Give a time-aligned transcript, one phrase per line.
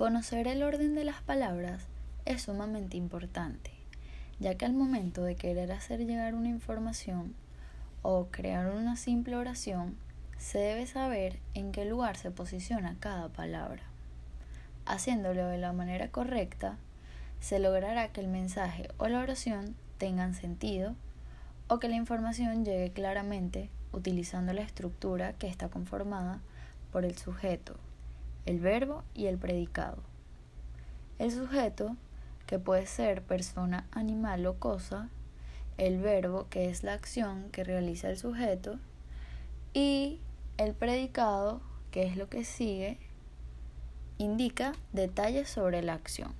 [0.00, 1.82] Conocer el orden de las palabras
[2.24, 3.70] es sumamente importante,
[4.38, 7.34] ya que al momento de querer hacer llegar una información
[8.00, 9.98] o crear una simple oración,
[10.38, 13.82] se debe saber en qué lugar se posiciona cada palabra.
[14.86, 16.78] Haciéndolo de la manera correcta,
[17.40, 20.94] se logrará que el mensaje o la oración tengan sentido
[21.68, 26.40] o que la información llegue claramente utilizando la estructura que está conformada
[26.90, 27.76] por el sujeto,
[28.46, 29.98] el verbo y el predicado.
[31.18, 31.96] El sujeto,
[32.46, 35.08] que puede ser persona, animal o cosa,
[35.78, 38.78] el verbo, que es la acción que realiza el sujeto,
[39.72, 40.18] y
[40.56, 42.98] el predicado, que es lo que sigue,
[44.18, 46.34] indica detalles sobre la acción.